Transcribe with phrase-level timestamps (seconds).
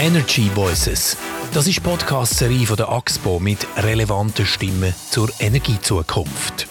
[0.00, 1.14] Energy Voices.
[1.52, 6.66] Das ist die Podcast-Serie von der AXPO mit relevanten Stimmen zur Energiezukunft.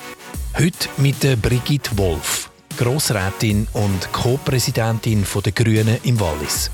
[0.57, 6.71] Heute mit der Brigitte Wolf, Grossrätin und Co-Präsidentin der Grünen im Wallis.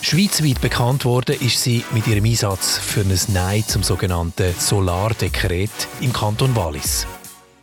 [0.00, 6.14] Schweizweit bekannt wurde ist sie mit ihrem Einsatz für ein Nein zum sogenannten Solardekret im
[6.14, 7.06] Kanton Wallis.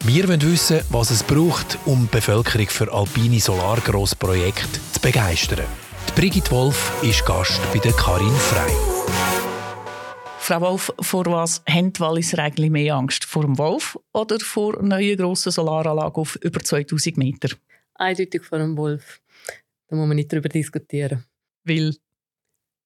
[0.03, 5.65] Wir wollen wissen, was es braucht, um die Bevölkerung für alpine Solargrossprojekte zu begeistern.
[6.15, 8.71] Brigitte Wolf ist Gast bei der Karin Frei.
[10.39, 13.25] Frau Wolf, vor was haben die Walliser eigentlich mehr Angst?
[13.25, 17.57] Vor dem Wolf oder vor neuen grossen Solaranlagen auf über 2000 Meter?
[17.95, 19.19] Eindeutig vor dem Wolf.
[19.89, 21.25] Da muss man nicht darüber diskutieren.
[21.65, 21.97] Weil?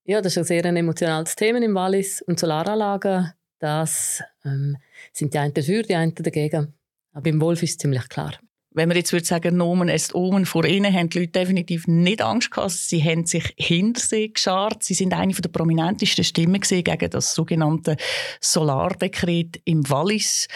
[0.05, 2.23] Ja, das ist ein sehr emotionales Thema im Wallis.
[2.23, 4.75] Und Solaranlagen, das ähm,
[5.13, 6.73] sind die einen dafür, die einen dagegen.
[7.13, 8.39] Aber im Wolf ist es ziemlich klar.
[8.71, 12.21] Wenn man jetzt würde sagen, Nomen est Omen, vor ihnen haben die Leute definitiv nicht
[12.21, 12.71] Angst gehabt.
[12.71, 14.83] Sie haben sich hinter sie geschart.
[14.83, 17.97] Sie sind eine der prominentesten Stimmen gegen das sogenannte
[18.39, 20.47] Solardekret im Wallis.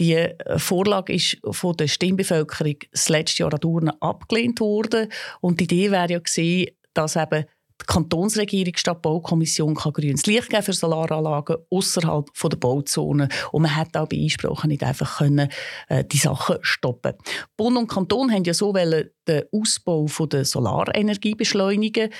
[0.00, 5.08] Die äh, Vorlage ist von der Stimmbevölkerung das letzte Jahr an Urne abgelehnt worden.
[5.40, 7.44] Und die Idee wäre ja gewesen, dass eben
[7.80, 13.74] die Kantonsregierung statt Baukommission kann grünes Licht geben für Solaranlagen außerhalb der Bauzone und man
[13.74, 15.50] hat auch bei Einsprachen nicht einfach können,
[15.88, 17.14] äh, die Sachen stoppen.
[17.56, 22.10] Bund und Kanton haben ja so den Ausbau von der Solarenergie beschleunigen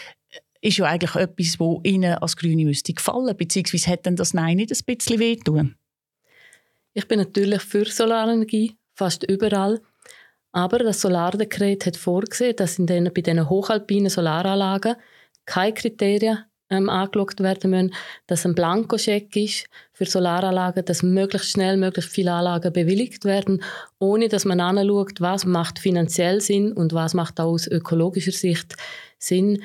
[0.60, 4.72] ist ja eigentlich etwas, wo Ihnen als Grüne müsste gefallen, beziehungsweise hätte das Nein nicht
[4.72, 5.77] ein bisschen wehtun?
[6.94, 9.82] Ich bin natürlich für Solarenergie, fast überall.
[10.52, 14.94] Aber das Solardekret hat vorgesehen, dass in den, bei diesen hochalpinen Solaranlagen
[15.47, 17.95] keine Kriterien ähm, angeschaut werden müssen,
[18.27, 23.62] dass ein Blankoscheck ist für Solaranlagen, dass möglichst schnell möglichst viele Anlagen bewilligt werden,
[23.98, 28.77] ohne dass man anschaut, was macht finanziell Sinn und was macht auch aus ökologischer Sicht
[29.19, 29.62] Sinn.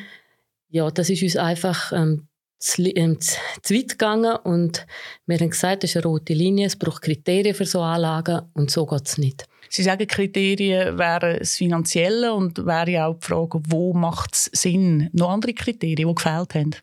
[0.70, 2.28] Ja, das ist uns einfach ähm,
[2.60, 4.86] zu, ähm, zu, weit gegangen und
[5.26, 8.70] wir haben gesagt, das ist eine rote Linie, es braucht Kriterien für so Anlagen und
[8.70, 9.46] so geht es nicht.
[9.70, 14.50] Sie sagen, Kriterien wären das Finanzielle und wäre ja auch die Frage, wo macht es
[14.54, 15.10] Sinn?
[15.14, 16.76] Noch andere Kriterien, die gefehlt haben?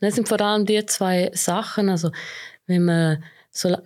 [0.00, 1.88] Das sind vor allem die zwei Sachen.
[1.88, 2.10] Also,
[2.66, 3.22] wenn man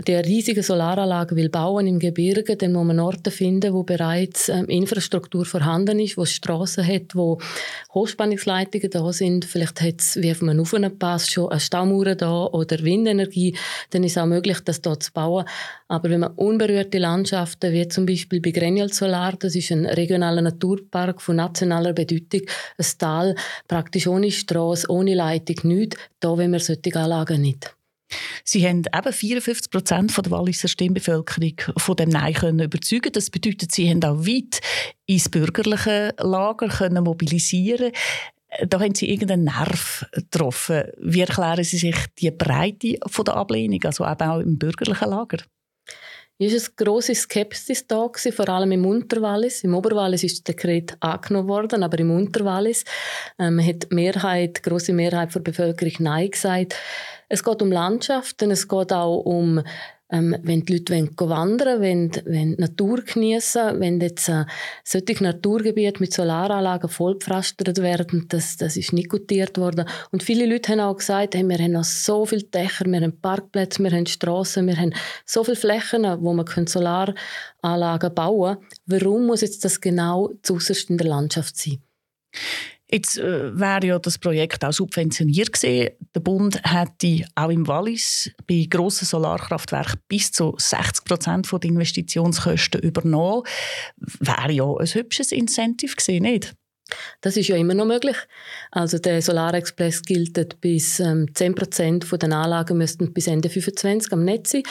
[0.07, 4.65] die riesige Solaranlage will bauen im Gebirge, dann muss man Orte finden, wo bereits ähm,
[4.65, 7.39] Infrastruktur vorhanden ist, wo es Strassen hat, wo
[7.93, 9.45] Hochspannungsleitungen da sind.
[9.45, 13.57] Vielleicht hat es wie auf einem Aufenpass schon eine Staumauer da oder Windenergie.
[13.91, 15.45] Dann ist es auch möglich, das dort zu bauen.
[15.87, 20.41] Aber wenn man unberührte Landschaften, wie zum Beispiel bei Grenial Solar, das ist ein regionaler
[20.41, 22.49] Naturpark von nationaler Bedeutung,
[22.79, 23.35] ein Tal,
[23.69, 27.78] praktisch ohne Straße, ohne Leitung, nichts, da wollen wir solche Anlagen nicht.
[28.45, 33.13] Sie haben eben 54 Prozent der Walliser Stimmbevölkerung von dem Nein können überzeugen.
[33.13, 34.61] Das bedeutet, Sie haben auch weit
[35.07, 37.93] ins bürgerliche Lager können mobilisieren.
[38.67, 40.85] Da haben Sie irgendeinen Nerv getroffen.
[40.99, 45.39] Wie erklären Sie sich die Breite von der Ablehnung, also eben auch im bürgerlichen Lager?
[46.41, 49.65] Es war eine grosse Skepsis da, vor allem im Unterwallis.
[49.65, 52.85] Im Oberwallis ist das Dekret angenommen worden, aber im Unterwallis
[53.41, 56.77] ähm, hat die Mehrheit, die grosse Mehrheit der Bevölkerung Nein gesagt.
[57.29, 59.63] Es geht um Landschaften, es geht auch um
[60.11, 64.47] ähm, wenn die Leute wollen wandern wollen, wenn, die Natur genießen wenn jetzt äh,
[64.83, 69.87] solche Naturgebiete mit Solaranlagen vollpflastert werden, das, das ist nicht gutiert worden.
[70.11, 73.21] Und viele Leute haben auch gesagt, hey, wir haben noch so viele Dächer, wir haben
[73.21, 74.95] Parkplätze, wir haben Strassen, wir haben
[75.27, 78.67] so viele Flächen, wo man Solaranlagen bauen kann.
[78.87, 81.83] Warum muss jetzt das genau zuerst in der Landschaft sein?
[82.91, 85.91] Jetzt äh, wäre ja das Projekt auch subventioniert gewesen.
[86.15, 92.81] Der Bund hätte auch im Wallis bei grossen Solarkraftwerken bis zu 60 Prozent der Investitionskosten
[92.81, 93.43] übernommen.
[94.21, 96.55] Wäre ja ein hübsches Incentive gewesen, nicht?
[97.21, 98.17] Das ist ja immer noch möglich.
[98.71, 104.25] Also der Solarexpress gilt bis ähm, 10 Prozent der Anlagen müssten bis Ende 2025 am
[104.25, 104.63] Netz sein.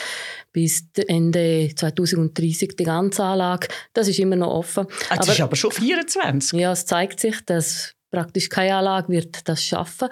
[0.52, 3.68] Bis Ende 2030 die ganze Anlage.
[3.92, 4.86] Das ist immer noch offen.
[5.08, 6.58] Ah, das aber, ist aber schon 24.
[6.58, 10.08] Ja, es zeigt sich, dass praktisch keine Anlage wird das schaffen.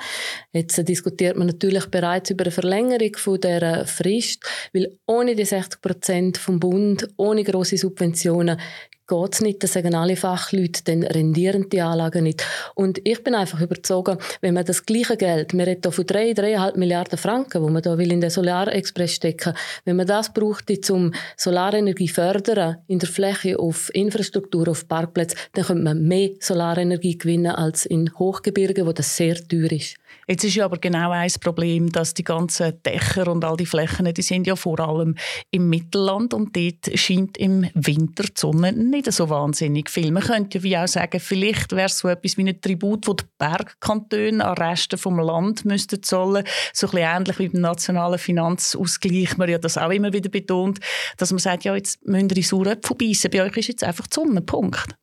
[0.52, 5.80] Jetzt diskutiert man natürlich bereits über eine Verlängerung von der Frist, weil ohne die 60
[5.80, 8.58] Prozent vom Bund, ohne große Subventionen
[9.06, 12.44] geht es nicht, das sagen alle Fachleute, dann rendieren die Anlagen nicht.
[12.74, 16.32] Und ich bin einfach überzeugt, wenn man das gleiche Geld, wir reden hier von 3,
[16.32, 19.54] 3,5 Milliarden Franken, wo man da will in den Solarexpress stecken,
[19.84, 25.64] wenn man das braucht, um Solarenergie fördern in der Fläche auf Infrastruktur, auf Parkplätze, dann
[25.64, 29.96] könnte man mehr Solarenergie gewinnen als in Hochgebirgen, wo das sehr teuer ist.
[30.28, 34.12] Jetzt ist ja aber genau ein Problem, dass die ganzen Dächer und all die Flächen,
[34.12, 35.14] die sind ja vor allem
[35.52, 40.10] im Mittelland und dort scheint im Winter die Sonne nicht so wahnsinnig viel.
[40.10, 43.24] Man könnte ja auch sagen, vielleicht wäre es so etwas wie ein Tribut, das die
[43.38, 49.36] Bergkantone an Resten vom Land müssten zahlen, so ein bisschen ähnlich wie beim nationalen Finanzausgleich,
[49.36, 50.80] man ja das auch immer wieder betont,
[51.18, 54.08] dass man sagt, ja, jetzt müsst ihr in Saueröpfel beißen, bei euch ist jetzt einfach
[54.08, 54.96] die Sonne, Punkt.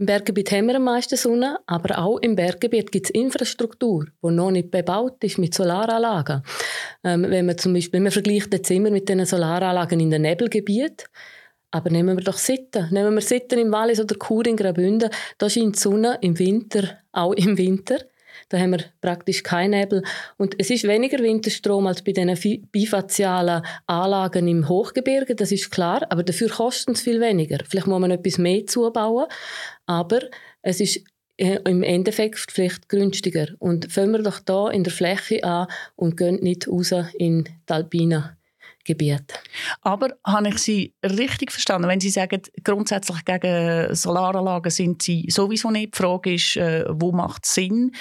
[0.00, 4.30] Im Berggebiet haben wir am meisten Sonne, aber auch im Berggebiet gibt es Infrastruktur, die
[4.30, 6.44] noch nicht bebaut ist mit Solaranlagen.
[7.02, 11.08] Ähm, wenn man zum Beispiel, man vergleicht jetzt immer mit den Solaranlagen in den Nebelgebieten,
[11.72, 12.86] aber nehmen wir doch Sitten.
[12.92, 16.98] Nehmen wir Sitten im Wallis oder Chur in Graubünden, da scheint die Sonne im Winter,
[17.10, 17.98] auch im Winter.
[18.48, 20.02] Da haben wir praktisch keinen Nebel.
[20.38, 26.06] Und es ist weniger Winterstrom als bei diesen bifazialen Anlagen im Hochgebirge, das ist klar,
[26.08, 27.58] aber dafür kosten es viel weniger.
[27.68, 29.26] Vielleicht muss man etwas mehr zubauen,
[29.86, 30.20] aber
[30.62, 31.04] es ist
[31.36, 33.48] äh, im Endeffekt vielleicht günstiger.
[33.58, 37.72] Und fangen wir doch da in der Fläche an und gehen nicht raus in die
[37.72, 38.37] Alpina.
[38.88, 39.34] Gebiet.
[39.82, 45.70] Aber habe ich Sie richtig verstanden, wenn Sie sagen, grundsätzlich gegen Solaranlagen sind Sie sowieso
[45.70, 45.94] nicht.
[45.94, 47.92] Die Frage ist, äh, wo macht es Sinn?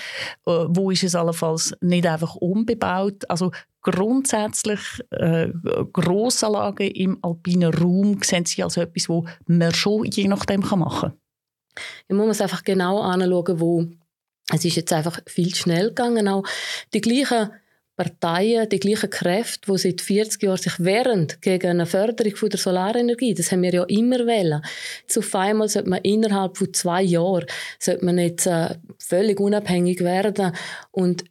[0.45, 3.29] Äh, wo ist es allenfalls nicht einfach unbebaut?
[3.29, 3.51] Also
[3.81, 4.79] grundsätzlich
[5.11, 5.49] äh,
[5.91, 11.11] Grossanlagen im alpinen Raum sehen Sie als etwas, wo man schon je nachdem machen
[12.07, 12.17] kann?
[12.17, 13.85] Man muss einfach genau anschauen, wo
[14.53, 16.29] es ist jetzt einfach viel schnell gegangen.
[16.29, 16.43] Auch
[16.93, 17.51] die gleichen
[17.97, 23.33] Parteien, die gleichen Kräfte, die seit 40 Jahren sich wehren gegen eine Förderung der Solarenergie.
[23.33, 24.61] Das haben wir ja immer.
[25.01, 27.47] Jetzt auf einmal sollte man innerhalb von zwei Jahren
[27.79, 30.53] sollte man jetzt äh, völlig unabhängig werden
[30.91, 31.23] und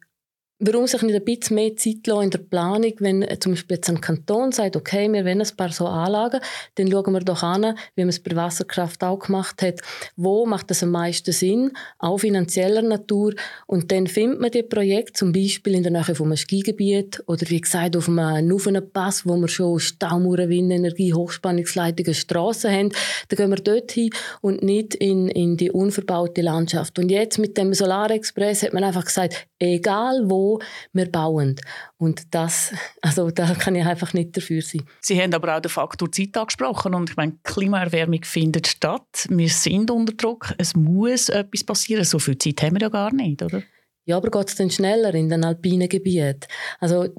[0.59, 3.89] Warum sich nicht ein bisschen mehr Zeit in der Planung, wenn äh, zum Beispiel jetzt
[3.89, 6.39] ein Kanton sagt, okay, wir wollen ein paar so Anlagen,
[6.73, 9.81] dann schauen wir doch an, wie man es bei Wasserkraft auch gemacht hat,
[10.15, 13.35] wo macht das am meisten Sinn, auch finanzieller Natur,
[13.67, 17.61] und dann findet man die Projekte, zum Beispiel in der Nähe vom Skigebiet oder wie
[17.61, 22.89] gesagt auf einem Nuvenpass, wo wir schon Staumauern, Windenergie, Hochspannungsleitungen, Strassen haben,
[23.29, 24.09] dann gehen wir dort hin
[24.41, 26.97] und nicht in, in die unverbaute Landschaft.
[26.97, 30.46] Und jetzt mit dem Solarexpress hat man einfach gesagt, egal wo
[30.93, 31.55] wir bauen.
[31.97, 34.83] Und das, also da kann ich einfach nicht dafür sein.
[35.01, 39.27] Sie haben aber auch den Faktor Zeit angesprochen und ich meine, Klimaerwärmung findet statt.
[39.29, 40.53] Wir sind unter Druck.
[40.57, 42.03] Es muss etwas passieren.
[42.03, 43.63] So viel Zeit haben wir ja gar nicht, oder?
[44.05, 46.47] Ja, aber geht es dann schneller in den alpinen Gebieten?
[46.79, 47.09] Also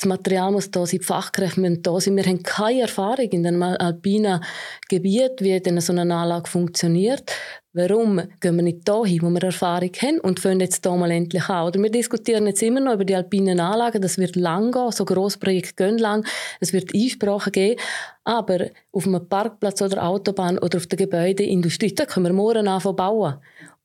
[0.00, 2.16] das Material muss da sein, die Fachkräfte müssen da sein.
[2.16, 4.42] Wir haben keine Erfahrung in einem alpinen
[4.88, 7.30] Gebiet, wie denn so eine Anlage funktioniert.
[7.74, 11.44] Warum gehen wir nicht dahin, wo wir Erfahrung haben und fangen jetzt da mal endlich
[11.50, 11.66] an?
[11.66, 14.00] Oder wir diskutieren jetzt immer noch über die alpinen Anlagen.
[14.00, 16.26] Das wird lang gehen, so grosse Projekte gehen lang.
[16.60, 17.78] Es wird Einsprachen geben.
[18.24, 22.96] Aber auf einem Parkplatz oder Autobahn oder auf der Gebäudeindustrie, da können wir morgen anfangen
[22.96, 23.34] bauen.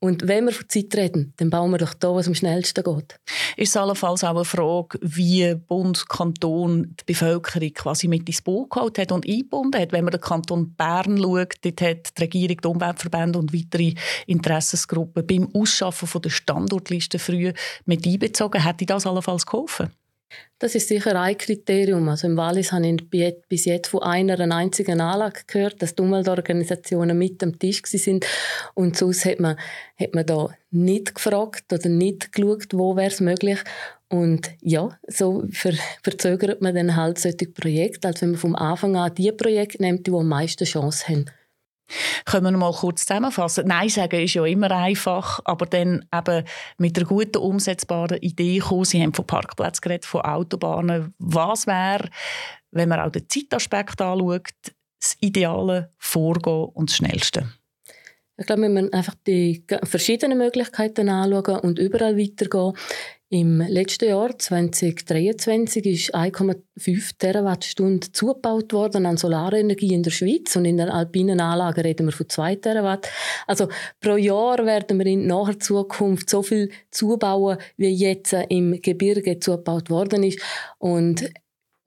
[0.06, 3.18] Und wenn wir von Zeit reden, dann bauen wir doch da, was am schnellsten geht.
[3.56, 8.70] Ist es allenfalls auch eine Frage, wie Bund, Kanton die Bevölkerung quasi mit ins Boot
[8.70, 9.90] geholt hat und eingebunden hat?
[9.90, 13.94] Wenn man den Kanton Bern schaut, dort hat die Regierung, die Umweltverbände und weitere
[14.26, 17.52] Interessensgruppen beim Ausschaffen von der Standortliste früh
[17.84, 18.62] mit einbezogen.
[18.62, 19.90] Hätte das allenfalls geholfen?
[20.58, 22.08] Das ist sicher ein Kriterium.
[22.08, 27.16] Also im Wallis habe ich bis jetzt von einer einzigen Anlage gehört, dass die Umweltorganisationen
[27.16, 28.26] mit am Tisch sind
[28.74, 29.56] und sonst hat man,
[29.98, 33.58] hat man da nicht gefragt oder nicht geschaut, wo wäre es möglich.
[34.08, 38.96] Und ja, so ver verzögert man dann halt solche Projekte, als wenn man vom Anfang
[38.96, 41.26] an die Projekte nimmt, die am meisten Chance haben.
[42.24, 43.66] Können wir mal kurz zusammenfassen?
[43.66, 46.44] Nein sagen ist ja immer einfach, aber dann eben
[46.78, 48.84] mit einer guten, umsetzbaren Idee kommen.
[48.84, 51.14] Sie haben von Parkplätzen geredet, von Autobahnen.
[51.18, 52.08] Was wäre,
[52.70, 54.50] wenn man auch den Zeitaspekt anschaut,
[55.00, 57.48] das ideale Vorgehen und das Schnellste?
[58.38, 62.74] Ich glaube, wir müssen einfach die verschiedenen Möglichkeiten anschauen und überall weitergehen.
[63.28, 70.64] Im letzten Jahr, 2023, ist 1,5 Terawattstunden zugebaut worden an Solarenergie in der Schweiz und
[70.64, 73.08] in den alpinen Anlagen reden wir von 2 Terawatt.
[73.48, 73.68] Also
[74.00, 79.90] pro Jahr werden wir in naher Zukunft so viel zubauen, wie jetzt im Gebirge zugebaut
[79.90, 80.40] worden ist.
[80.78, 81.28] Und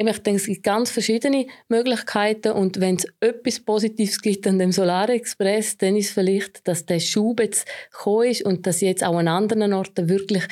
[0.07, 4.71] ich denke, es gibt ganz verschiedene Möglichkeiten und wenn es etwas Positives gibt an dem
[4.71, 9.27] Solarexpress, dann ist vielleicht, dass der Schub jetzt gekommen ist und dass jetzt auch an
[9.27, 10.43] anderen Orten wirklich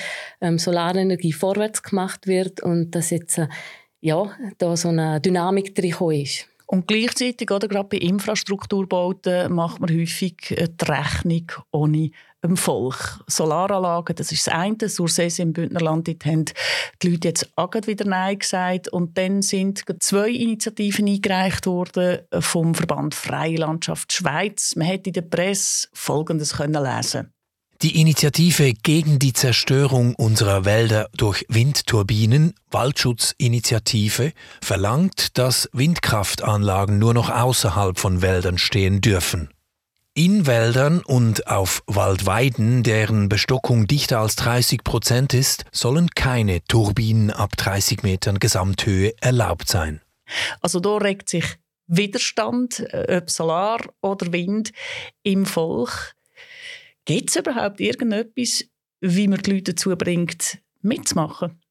[0.41, 3.47] ähm, Solarenergie vorwärts gemacht wird und dass jetzt äh,
[4.01, 6.47] ja, da so eine Dynamik drin ist.
[6.65, 12.11] Und gleichzeitig, oder, gerade bei Infrastrukturbauten, macht man häufig die Rechnung ohne
[12.47, 13.19] dem Volk.
[13.27, 14.89] Solaranlagen, das ist das eine.
[14.89, 16.45] Surses im Bündnerland, dort haben
[17.01, 18.89] die Leute jetzt auch wieder Nein gesagt.
[18.89, 24.75] Und dann sind zwei Initiativen eingereicht worden vom Verband Freie Landschaft Schweiz.
[24.75, 27.31] Man hätte in der Presse Folgendes können lesen
[27.81, 37.29] Die Initiative gegen die Zerstörung unserer Wälder durch Windturbinen, Waldschutzinitiative, verlangt, dass Windkraftanlagen nur noch
[37.29, 39.49] außerhalb von Wäldern stehen dürfen.
[40.17, 47.29] In Wäldern und auf Waldweiden, deren Bestockung dichter als 30 Prozent ist, sollen keine Turbinen
[47.29, 50.01] ab 30 Metern Gesamthöhe erlaubt sein.
[50.59, 51.45] Also da regt sich
[51.85, 54.71] Widerstand, äh, ob Solar oder Wind,
[55.21, 56.15] im Volk.
[57.05, 58.65] Gibt es überhaupt irgendetwas,
[58.99, 61.61] wie man die Leute dazu bringt, mitzumachen?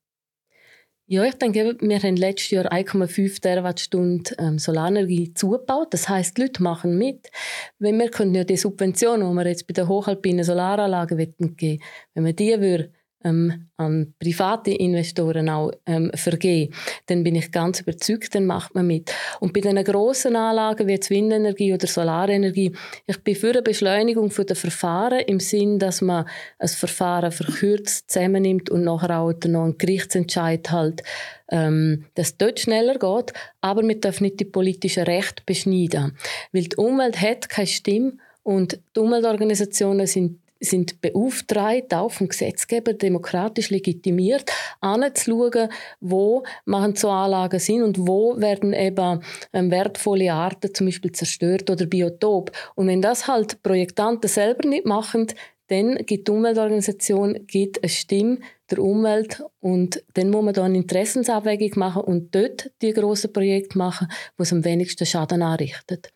[1.09, 5.95] Ja, ich denke, wir haben letztes Jahr 1,5 Terawattstunden ähm, Solarenergie zugebaut.
[5.95, 7.31] Das heißt, die Leute machen mit.
[7.79, 11.17] Wenn wir können ja die Subventionen, die wir jetzt bei den hochalpinen Solaranlagen
[11.57, 11.83] geben
[12.15, 12.93] wenn wir die würden
[13.25, 16.73] ähm, an private Investoren auch ähm, vergeben,
[17.07, 19.13] dann bin ich ganz überzeugt, dann macht man mit.
[19.41, 22.73] Und bei den grossen Anlagen wie jetzt Windenergie oder Solarenergie,
[23.07, 26.27] ich bin für eine Beschleunigung der Verfahren im Sinn, dass man
[26.59, 31.03] ein Verfahren verkürzt, zusammennimmt und nachher auch noch einen Gerichtsentscheid halt,
[31.51, 36.17] ähm, dass dort schneller geht, aber wir dürfen nicht die politischen Rechte beschneiden.
[36.53, 42.93] Weil die Umwelt hat keine Stimme und die Umweltorganisationen sind sind beauftragt, auch vom Gesetzgeber
[42.93, 45.69] demokratisch legitimiert, anzuschauen,
[46.01, 49.21] wo machen so Anlagen sind und wo werden eben
[49.53, 52.53] ähm, wertvolle Arten zum Beispiel zerstört oder Biotop.
[52.75, 55.27] Und wenn das halt Projektanten selber nicht machen,
[55.69, 58.39] dann gibt die Umweltorganisation gibt eine Stimme
[58.71, 63.79] der Umwelt und dann muss man da eine Interessensabwägung machen und dort die grossen Projekte
[63.79, 66.13] machen, wo es am wenigsten Schaden anrichtet.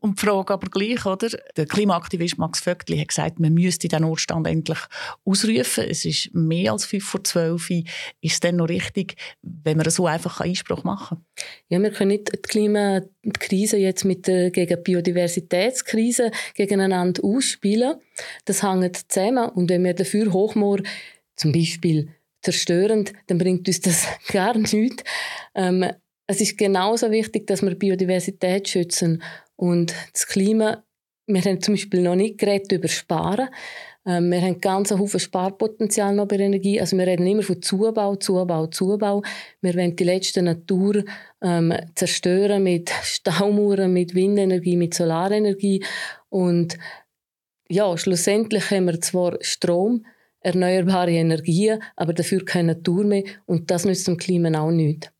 [0.00, 1.28] Und die Frage aber gleich, oder?
[1.56, 4.78] Der Klimaaktivist Max Vöckli hat gesagt, man müsste den Notstand endlich
[5.24, 5.84] ausrufen.
[5.88, 7.70] Es ist mehr als fünf vor zwölf.
[7.70, 7.84] Ist
[8.22, 11.46] es dann noch richtig, wenn man so einfach Einspruch machen kann?
[11.68, 17.96] Ja, wir können nicht die Klimakrise jetzt mit der gegen Biodiversitätskrise gegeneinander ausspielen.
[18.44, 19.48] Das hängt zusammen.
[19.48, 20.80] Und wenn wir dafür Hochmoor
[21.36, 22.10] zum Beispiel
[22.42, 25.02] zerstörend, dann bringt uns das gar nichts.
[25.54, 25.90] Ähm,
[26.26, 29.22] es ist genauso wichtig, dass wir Biodiversität schützen
[29.56, 30.84] und das Klima.
[31.26, 33.48] Wir haben zum Beispiel noch nicht geredet über Sparen.
[34.06, 36.80] Ähm, wir haben ganz Haufen Sparpotenzial noch bei Energie.
[36.80, 39.22] Also wir reden immer von Zubau, Zubau, Zubau.
[39.60, 41.04] Wir wollen die letzte Natur
[41.42, 45.82] ähm, zerstören mit Staumauern, mit Windenergie, mit Solarenergie.
[46.28, 46.76] Und
[47.68, 50.04] ja, schlussendlich haben wir zwar Strom,
[50.40, 53.24] erneuerbare Energien, aber dafür keine Natur mehr.
[53.46, 55.10] Und das nützt dem Klima auch nicht.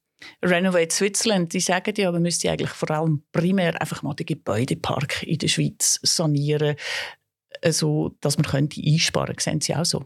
[0.44, 5.22] Renovate Switzerland, die sagen ja, man müsste eigentlich vor allem primär einfach mal den Gebäudepark
[5.22, 6.76] in der Schweiz sanieren,
[7.62, 9.42] so also, dass man könnte einsparen könnte.
[9.42, 10.04] Sehen Sie auch so?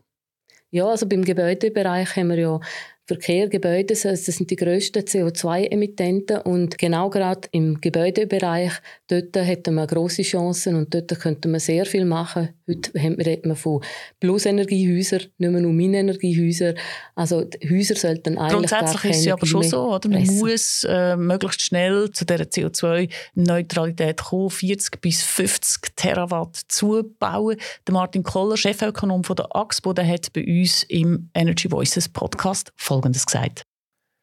[0.70, 2.60] Ja, also beim Gebäudebereich haben wir ja
[3.08, 8.72] Verkehr, Gebäude, das sind die grössten CO2-Emittenten und genau gerade im Gebäudebereich,
[9.06, 12.50] dort hätten wir grosse Chancen und dort könnte man sehr viel machen.
[12.68, 13.82] Heute redet man von
[14.20, 16.74] Plusenergiehäusern, nicht mehr nur Minenergiehäuser.
[17.14, 20.06] Also die Häuser sollten eigentlich Grundsätzlich ist es ja aber schon so, oder?
[20.10, 20.38] Man pressen.
[20.40, 27.56] muss äh, möglichst schnell zu dieser CO2-Neutralität kommen, 40 bis 50 Terawatt zubauen.
[27.86, 32.70] Der Martin Koller, Chefökonom von der AXPO, der hat bei uns im Energy Voices Podcast
[32.76, 33.62] voll Folgendes gesagt.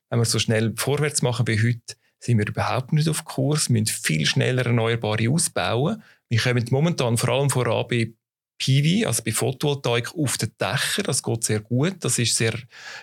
[0.10, 3.70] Wenn wir so schnell vorwärts machen wie heute, sind wir überhaupt nicht auf Kurs.
[3.70, 6.03] Wir müssen viel schneller Erneuerbare ausbauen.
[6.27, 8.12] Wir kommen momentan vor allem voran bei
[8.58, 11.05] PV, also bei Photovoltaik auf den Dächern.
[11.05, 11.96] Das geht sehr gut.
[12.00, 12.53] Das ist sehr,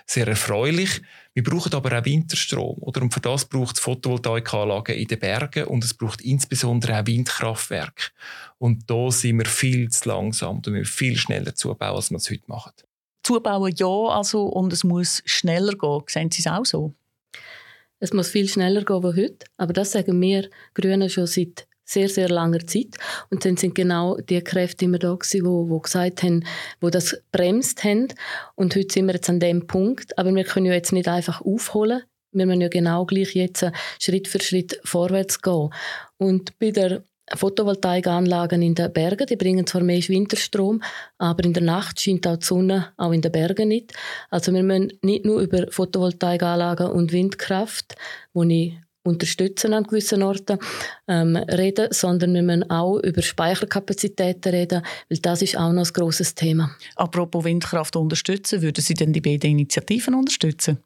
[0.05, 1.01] sehr erfreulich.
[1.33, 2.77] Wir brauchen aber auch Winterstrom.
[2.79, 3.01] Oder?
[3.01, 8.11] Und für das braucht es Photovoltaikanlagen in den Bergen und es braucht insbesondere auch Windkraftwerke.
[8.59, 10.61] Und da sind wir viel zu langsam.
[10.61, 12.73] Da müssen viel schneller zubauen, als wir es heute machen
[13.23, 16.03] zubauen ja, also, und es muss schneller gehen.
[16.07, 16.93] Sehen Sie es auch so?
[17.99, 22.09] Es muss viel schneller gehen als heute, aber das sagen wir Grünen schon seit sehr,
[22.09, 22.95] sehr langer Zeit.
[23.29, 26.45] Und dann sind genau die Kräfte immer da gewesen, wo, wo gesagt haben,
[26.81, 28.07] wo das bremst haben.
[28.55, 30.17] Und heute sind wir jetzt an dem Punkt.
[30.17, 32.03] Aber wir können ja jetzt nicht einfach aufholen.
[32.31, 33.65] Wir müssen ja genau gleich jetzt
[33.99, 35.69] Schritt für Schritt vorwärts gehen.
[36.17, 37.03] Und bei der
[37.33, 40.81] Photovoltaikanlagen in den Bergen, die bringen zwar mehr Winterstrom,
[41.17, 43.93] aber in der Nacht scheint auch die Sonne auch in den Bergen nicht.
[44.29, 47.95] Also wir müssen nicht nur über Photovoltaikanlagen und Windkraft,
[48.33, 50.57] die ich unterstützen an gewissen Orten
[51.07, 55.93] ähm, reden, sondern wir müssen auch über Speicherkapazitäten reden, weil das ist auch noch ein
[55.93, 56.75] grosses Thema.
[56.95, 60.77] Apropos Windkraft unterstützen, würden Sie denn die beiden Initiativen unterstützen?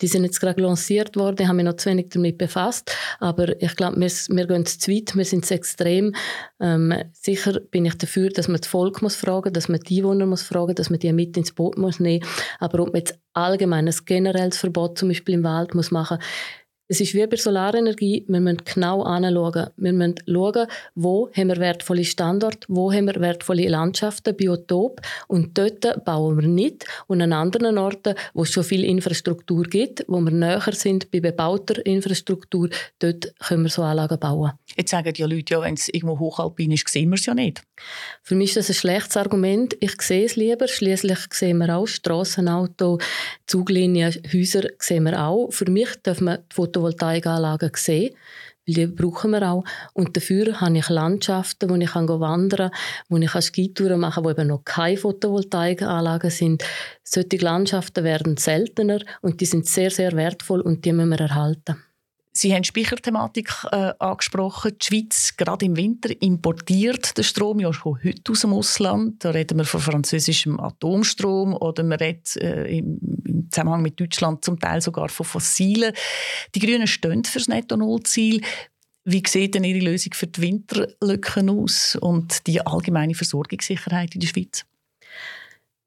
[0.00, 3.60] Die sind jetzt gerade lanciert worden, ich habe mich noch zu wenig damit befasst, aber
[3.60, 6.14] ich glaube, wir, wir gehen zu weit, wir sind zu extrem.
[6.60, 10.26] Ähm, sicher bin ich dafür, dass man das Volk muss fragen, dass man die Einwohner
[10.26, 12.24] muss fragen, dass man die mit ins Boot muss nehmen,
[12.58, 16.18] aber ob man jetzt allgemein ein generelles Verbot zum Beispiel im Wald muss machen,
[16.88, 19.70] Es ist wie bei Solarenergie, wir müssen genau anschauen.
[19.76, 25.58] Wir müssen schauen, wo haben wir wertvolle Standorte, wo haben wir wertvolle Landschaften, Biotop und
[25.58, 26.84] dort bauen wir nicht.
[27.08, 31.18] Und an anderen Orten, wo es schon viel Infrastruktur gibt, wo wir näher sind bei
[31.18, 32.68] bebauter Infrastruktur,
[33.00, 34.52] dort können wir so Anlagen bauen.
[34.76, 37.62] Jetzt sagen die Leute ja, wenn es irgendwo hochalpin ist, sehen wir es ja nicht.
[38.22, 39.76] Für mich ist das ein schlechtes Argument.
[39.80, 40.68] Ich sehe es lieber.
[40.68, 42.98] Schließlich sehen wir auch Strassen, Auto,
[43.46, 45.50] Zuglinien, Häuser sehen wir auch.
[45.50, 48.14] Für mich darf man die Photovoltaikanlagen sehen,
[48.66, 49.64] weil die brauchen wir auch.
[49.92, 52.78] Und dafür habe ich Landschaften, wo ich wandern kann,
[53.08, 56.64] wo ich Skitouren machen kann, wo eben noch keine Photovoltaikanlagen sind.
[57.04, 61.85] Solche Landschaften werden seltener und die sind sehr, sehr wertvoll und die müssen wir erhalten.
[62.36, 64.72] Sie haben die Speicherthematik äh, angesprochen.
[64.78, 69.24] Die Schweiz, gerade im Winter, importiert den Strom ja schon heute aus dem Ausland.
[69.24, 74.44] Da reden wir von französischem Atomstrom oder man redet äh, im, im, Zusammenhang mit Deutschland
[74.44, 75.94] zum Teil sogar von fossilen.
[76.54, 78.42] Die Grünen stehen für das Netto-Null-Ziel.
[79.04, 84.28] Wie sieht denn Ihre Lösung für die Winterlücken aus und die allgemeine Versorgungssicherheit in der
[84.28, 84.66] Schweiz?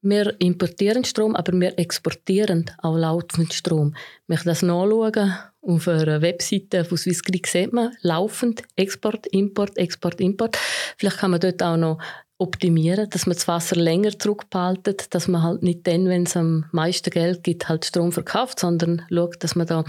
[0.02, 3.94] Wir importieren Strom, aber wir exportieren auch laufend Strom.
[4.26, 5.34] Wir können das nachschauen.
[5.60, 10.56] Auf einer Webseite von Swissgrid sieht man laufend Export, Import, Export, Import.
[10.96, 11.98] Vielleicht kann man dort auch noch
[12.38, 16.64] optimieren, dass man das Wasser länger zurückbehaltet, dass man halt nicht dann, wenn es am
[16.72, 19.84] meisten Geld gibt, halt Strom verkauft, sondern schaut, dass man da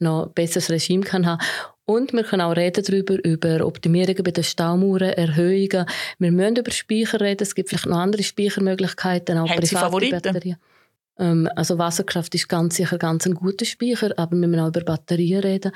[0.00, 1.40] noch ein besseres Regime kann haben.
[1.92, 5.84] Und wir können auch reden darüber, über Optimierungen bei den Staumauern, Erhöhungen.
[6.18, 7.42] Wir müssen über Speicher reden.
[7.42, 10.22] Es gibt vielleicht noch andere Speichermöglichkeiten, auch Haben Sie Favoriten?
[10.22, 10.56] Batterien.
[11.18, 14.80] Ähm, also Wasserkraft ist ganz sicher ganz ein guter Speicher, aber wir müssen auch über
[14.80, 15.72] Batterien reden.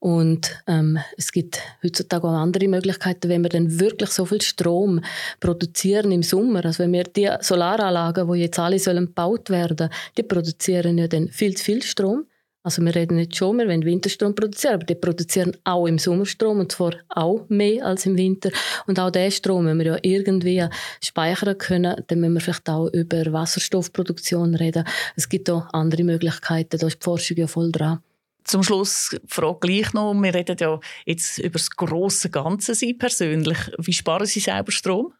[0.00, 5.00] Und ähm, es gibt heutzutage auch andere Möglichkeiten, wenn wir dann wirklich so viel Strom
[5.38, 6.64] produzieren im Sommer.
[6.64, 11.28] Also wenn wir die Solaranlagen, die jetzt alle sollen gebaut werden, die produzieren ja dann
[11.28, 12.24] viel zu viel Strom.
[12.62, 16.60] Also wir reden nicht schon, wir wollen Winterstrom produzieren, aber die produzieren auch im Sommerstrom
[16.60, 18.50] und zwar auch mehr als im Winter.
[18.86, 20.66] Und auch diesen Strom, wenn wir ja irgendwie
[21.02, 24.84] speichern können, dann müssen wir vielleicht auch über Wasserstoffproduktion reden.
[25.16, 28.00] Es gibt auch andere Möglichkeiten, da ist die Forschung ja voll dran.
[28.44, 33.58] Zum Schluss Frage gleich noch, wir reden ja jetzt über das grosse Ganze Sie persönlich.
[33.78, 35.14] Wie sparen Sie selber Strom?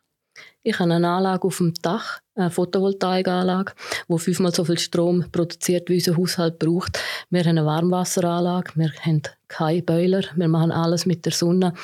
[0.62, 3.72] Ich habe eine Anlage auf dem Dach, eine Photovoltaikanlage,
[4.08, 6.98] die fünfmal so viel Strom produziert, wie unser Haushalt braucht.
[7.30, 11.74] Wir haben eine Warmwasseranlage, wir haben keine Boiler, wir machen alles mit der Sonne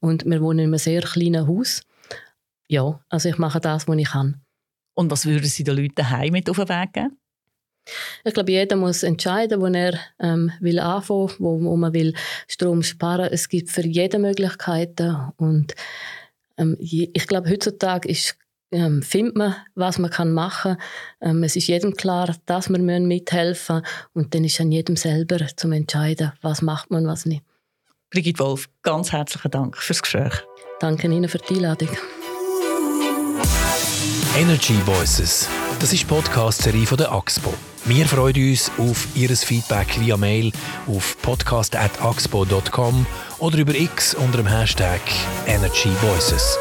[0.00, 1.82] und wir wohnen in einem sehr kleinen Haus.
[2.68, 4.40] Ja, also ich mache das, was ich kann.
[4.94, 7.18] Und was würden Sie den Leuten daheim mit auf den Weg geben?
[8.24, 12.14] Ich glaube, jeder muss entscheiden, wo er ähm, will anfangen, wo, wo man will
[12.48, 13.28] Strom sparen.
[13.30, 15.74] Es gibt für jeden Möglichkeiten und
[16.56, 18.38] ähm, ich glaube, heutzutage ist,
[18.74, 20.76] ähm, findet man, was man kann machen
[21.20, 21.30] kann.
[21.30, 23.86] Ähm, es ist jedem klar, dass wir mithelfen müssen.
[24.12, 27.42] Und dann ist an jedem selber zu entscheiden, was macht man und was nicht.
[28.10, 30.34] Brigitte Wolf, ganz herzlichen Dank fürs Gespräch.
[30.80, 31.88] Danke Ihnen für die Einladung.
[34.36, 35.48] Energy Voices.
[35.78, 37.54] Das ist die Podcast-Serie von der AXPO.
[37.84, 40.50] Wir freuen uns auf Ihr Feedback via Mail
[40.86, 43.06] auf podcast.axpo.com
[43.38, 45.00] oder über X unter dem Hashtag
[45.46, 46.58] Energy Voices.